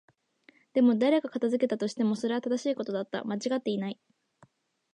[0.73, 3.23] でも、誰が片付けたとしても、それは正しいことだった。
[3.23, 3.99] 間違っていない。